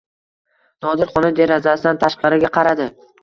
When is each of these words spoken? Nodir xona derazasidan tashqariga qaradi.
Nodir 0.85 1.11
xona 1.17 1.29
derazasidan 1.41 2.01
tashqariga 2.05 2.53
qaradi. 2.59 2.89